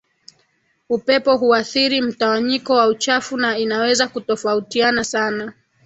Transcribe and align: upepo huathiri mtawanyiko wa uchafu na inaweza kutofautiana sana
upepo 0.89 1.37
huathiri 1.37 2.01
mtawanyiko 2.01 2.73
wa 2.73 2.87
uchafu 2.87 3.37
na 3.37 3.57
inaweza 3.57 4.07
kutofautiana 4.07 5.03
sana 5.03 5.53